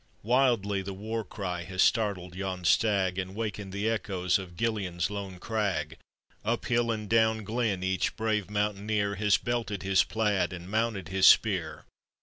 Wildly 0.23 0.81
the 0.81 0.95
war 0.95 1.23
cry 1.23 1.61
has 1.65 1.83
startled 1.83 2.33
yon 2.33 2.63
stag, 2.65 3.19
And 3.19 3.35
waken'd 3.35 3.71
the 3.71 3.87
echoes 3.87 4.39
of 4.39 4.55
Gillean's 4.55 5.11
lone 5.11 5.37
crag; 5.37 5.99
Up 6.43 6.65
hill 6.65 6.89
and 6.89 7.07
down 7.07 7.43
glen 7.43 7.83
each 7.83 8.15
brave 8.15 8.49
mountaineer' 8.49 9.17
Has 9.17 9.37
belted 9.37 9.83
his 9.83 10.03
plaid 10.03 10.53
and 10.53 10.67
mounted 10.67 11.09
his 11.09 11.27
spear. 11.27 11.85